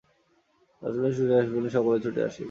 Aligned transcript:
রাজমহিষী 0.81 1.17
ছুটিয়া 1.19 1.39
আসিলেন, 1.41 1.65
সকলে 1.75 1.97
ছুটিয়া 2.03 2.27
আসিল। 2.27 2.39